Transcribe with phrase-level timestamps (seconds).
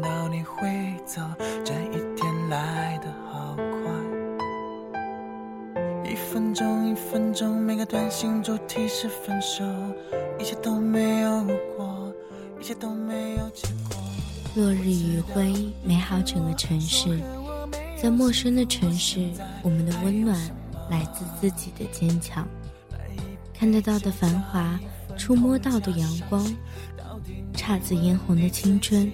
[0.00, 1.20] 到你会走，
[1.64, 3.64] 这一天来得好快。
[6.10, 9.64] 一分钟一分钟，每个短信主题是分手，
[10.38, 11.44] 一切都没有
[11.76, 12.12] 过，
[12.60, 13.96] 一切都没有结果。
[14.54, 17.18] 落日余晖，美好整个城市。
[18.00, 19.28] 在陌生的城市，
[19.62, 20.36] 我们的温暖
[20.90, 22.46] 来自自己的坚强。
[23.52, 24.78] 看得到的繁华，
[25.16, 26.44] 触摸到的阳光。
[27.54, 29.10] 姹紫嫣红的青春，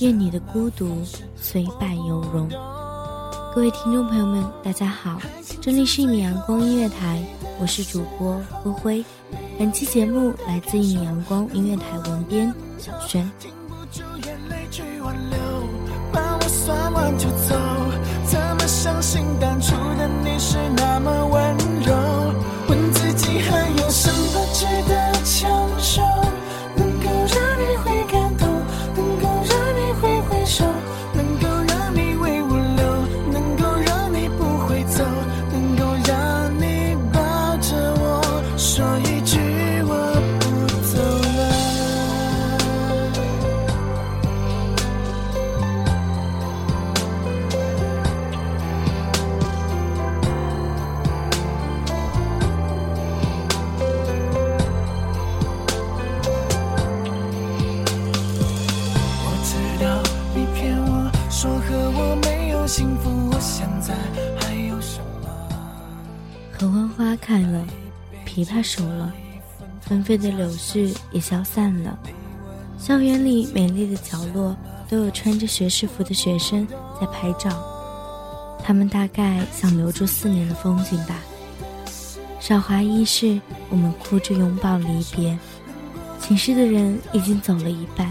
[0.00, 1.02] 愿你的孤独
[1.36, 2.48] 虽败犹荣。
[3.54, 5.20] 各位听众朋友们，大家好，
[5.60, 7.22] 这里是一米阳光音乐台，
[7.60, 9.04] 我是主播灰灰。
[9.58, 13.30] 本期节目来自一米阳光音乐台文编小轩。
[18.26, 22.19] 怎么相信当初的你是那么温柔？
[68.40, 69.12] 琵琶熟了，
[69.82, 71.98] 纷飞的柳絮也消散了。
[72.78, 74.56] 校园里美丽的角落，
[74.88, 76.66] 都有穿着学士服的学生
[76.98, 77.50] 在拍照。
[78.64, 81.18] 他们大概想留住四年的风景吧。
[82.40, 85.38] 韶华易逝，我们哭着拥抱离别。
[86.18, 88.10] 寝室的人已经走了一半，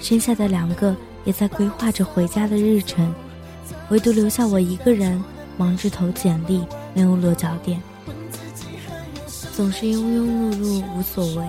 [0.00, 0.96] 剩下的两个
[1.26, 3.14] 也在规划着回家的日程，
[3.90, 5.22] 唯独留下我一个人，
[5.58, 7.78] 忙着投简历，没有落脚点。
[9.60, 11.46] 总是庸庸碌碌无所谓，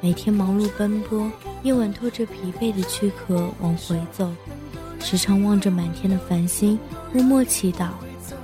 [0.00, 1.30] 每天忙碌奔波，
[1.62, 4.28] 夜晚拖着疲惫的躯壳往回走，
[4.98, 6.76] 时常望着满天的繁星，
[7.12, 7.90] 默默祈祷，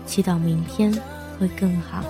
[0.07, 0.97] 祈祷明天
[1.41, 2.05] 会更好。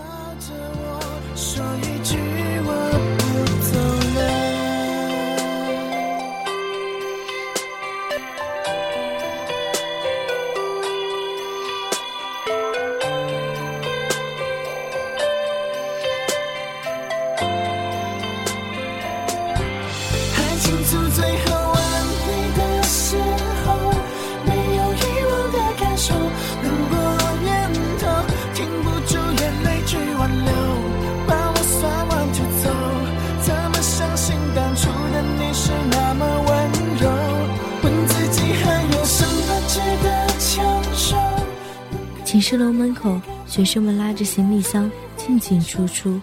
[42.50, 46.20] 寝室楼门口，学生们拉着行李箱进进出出，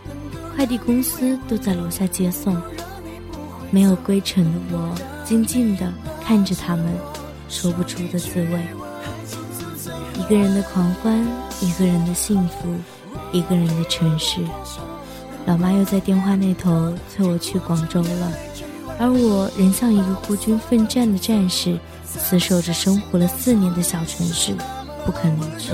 [0.53, 2.53] 快递公司都在楼下接送。
[3.71, 4.93] 没有归程的我，
[5.23, 5.89] 静静地
[6.21, 6.85] 看着他们，
[7.47, 8.59] 说不出的滋味。
[10.19, 11.25] 一个人的狂欢，
[11.61, 12.75] 一个人的幸福，
[13.31, 14.41] 一个人的城市。
[15.45, 18.33] 老妈又在电话那头催我去广州了，
[18.99, 24.53] 而我仍像一个孤军奋战的战士，死守着生活了四年的小城市，
[25.05, 25.71] 不肯离去。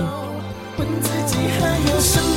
[0.76, 2.33] 问自己还有什么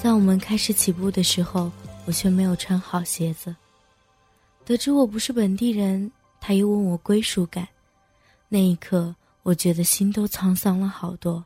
[0.00, 1.70] 在我们开始起步的时候，
[2.06, 3.54] 我却没有穿好鞋子。
[4.64, 6.10] 得知我不是本地人，
[6.40, 7.66] 他又问我归属感，
[8.48, 11.44] 那一刻，我觉得心都沧桑了好多。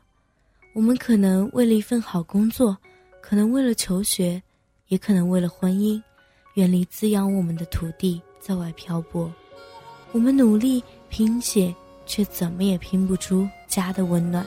[0.73, 2.77] 我们可能为了一份好工作，
[3.21, 4.41] 可能为了求学，
[4.87, 6.01] 也可能为了婚姻，
[6.53, 9.33] 远离滋养我们的土地，在外漂泊。
[10.11, 11.73] 我们努力拼写，
[12.05, 14.45] 却怎么也拼不出家的温暖。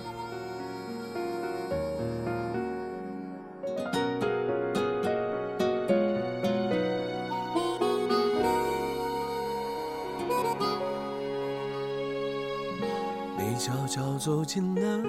[13.38, 15.02] 你悄悄走近了，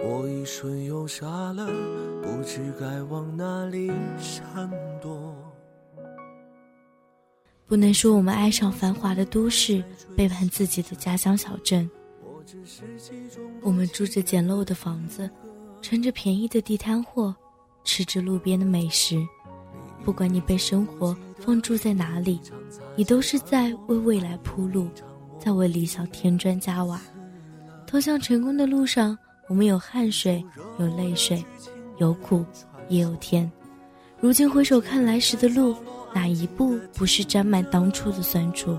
[0.00, 1.66] 我一瞬又傻了，
[2.22, 4.70] 不知该往哪里闪
[5.00, 5.34] 躲。
[7.66, 9.82] 不能说我们爱上繁华的都市，
[10.16, 11.88] 背叛自己的家乡小镇。
[13.60, 15.28] 我们住着简陋的房子，
[15.82, 17.34] 穿着便宜的地摊货，
[17.84, 19.16] 吃着路边的美食。
[20.04, 22.40] 不管你被生活放逐在哪里，
[22.94, 24.88] 你都是在为未来铺路，
[25.38, 27.00] 在为理想添砖加瓦。
[27.96, 29.16] 走向成功的路上，
[29.48, 30.44] 我们有汗水，
[30.78, 31.42] 有泪水，
[31.96, 32.44] 有苦，
[32.90, 33.50] 也有甜。
[34.20, 35.74] 如今回首看来时的路。
[36.14, 38.76] 哪一步不是沾满当初的酸楚？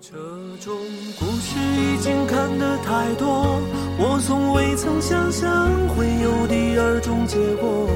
[0.00, 0.12] 这
[0.60, 0.72] 种
[1.18, 3.60] 故事已经看得太多，
[3.98, 7.90] 我从未曾想象会有第二种结果。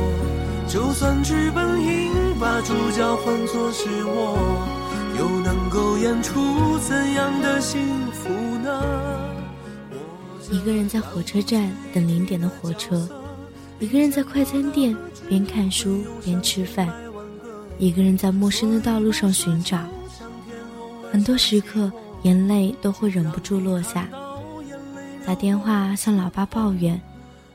[0.67, 2.11] 就算剧本应
[2.41, 4.37] 把主角换作是我，
[5.17, 7.81] 又能够演出怎样的幸
[8.11, 8.54] 福？
[10.51, 13.09] 一个人在火车站等零点的火车，
[13.81, 14.97] 一个人在快餐店
[15.29, 16.93] 边看书边吃饭。
[17.79, 19.85] 一个人在陌生的道路上寻找，
[21.11, 21.91] 很多时刻
[22.23, 24.09] 眼泪都会忍不住落下。
[25.27, 27.01] 打电话向老爸抱怨，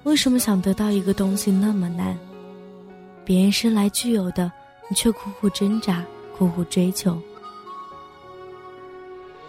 [0.03, 2.17] 为什么想得到一个东西那么难？
[3.23, 4.51] 别人生来具有的，
[4.89, 6.03] 你却苦苦挣扎、
[6.37, 7.17] 苦苦追求。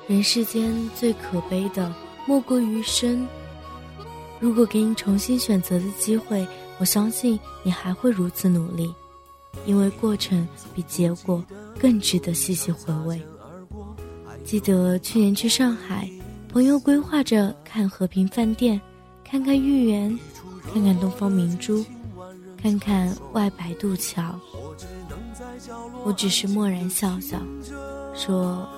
[0.06, 1.92] 人世间最可悲的，
[2.30, 3.26] 莫过于生。
[4.38, 6.46] 如果给你重新选择的机会，
[6.78, 8.94] 我相信你还会如此努力。
[9.66, 11.44] 因为过程比结果
[11.76, 13.20] 更值得细细回味。
[14.44, 16.08] 记得去年去上海，
[16.48, 18.80] 朋友规划着看和平饭店，
[19.24, 20.16] 看看豫园，
[20.72, 21.84] 看看东方明珠，
[22.62, 24.38] 看看外白渡桥。
[26.04, 27.42] 我只是默然笑笑，
[28.14, 28.68] 说：“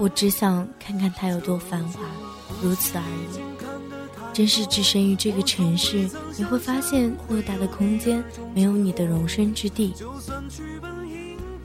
[0.00, 2.00] 我只想看看它有多繁华，
[2.62, 3.40] 如此而已。”
[4.34, 9.94] 真是置身于这个城市，你会发现偌大的空间没有你的容身之地。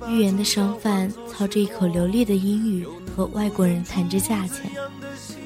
[0.08, 4.72] 豫园的商贩操着一口流利的英语和外国人谈着价钱，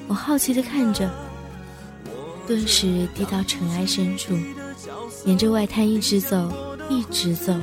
[0.08, 1.10] 我好奇地看着，
[2.46, 4.38] 顿时低到尘埃深处，
[5.26, 6.52] 沿着外滩一直走，
[6.90, 7.56] 一直走，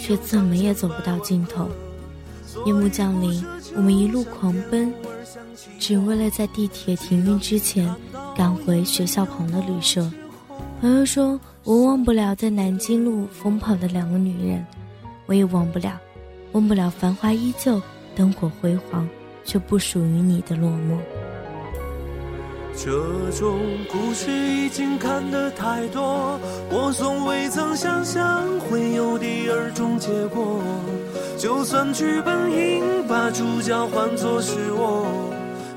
[0.00, 1.68] 却怎么也走不到尽头。
[2.64, 4.92] 夜幕降临，我们一路狂奔，
[5.78, 7.92] 只为了在地铁停运之前。
[8.36, 10.10] 赶回学校旁的旅社，
[10.80, 14.64] 朋友说：“我忘不了在南京路疯跑的两个女人，
[15.26, 16.00] 我也忘不了，
[16.52, 17.82] 忘不了繁华依旧、
[18.14, 19.06] 灯火辉煌，
[19.44, 20.98] 却不属于你的落寞。”
[22.76, 23.60] 这种
[23.90, 26.38] 故事已经看得太多，
[26.70, 30.62] 我从未曾想象会有第二种结果。
[31.36, 35.06] 就算剧本应把主角换作是我，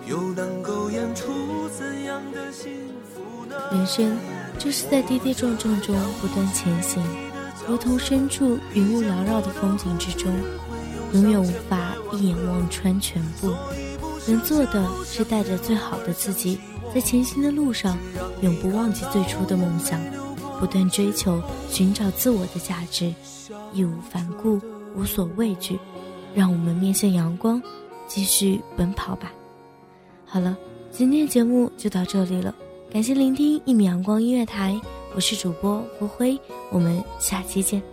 [0.07, 2.71] 又能够演出怎样的幸
[3.13, 3.55] 福呢？
[3.71, 4.17] 人生
[4.57, 7.03] 就是在跌跌撞撞中不断前行，
[7.67, 10.31] 如同身处云雾缭绕的风景之中，
[11.13, 13.53] 永远无法一眼望穿全部。
[14.25, 16.57] 能做的是带着最好的自己，
[16.93, 17.97] 在前行的路上，
[18.41, 19.99] 永不忘记最初的梦想，
[20.59, 23.13] 不断追求，寻找自我的价值，
[23.73, 24.61] 义无反顾，
[24.95, 25.79] 无所畏惧。
[26.35, 27.61] 让我们面向阳光，
[28.07, 29.31] 继续奔跑吧。
[30.25, 30.57] 好了。
[30.95, 32.53] 今天的节目就到这里了，
[32.91, 34.79] 感谢聆听一米阳光音乐台，
[35.15, 37.92] 我是主播胡辉，我们下期见。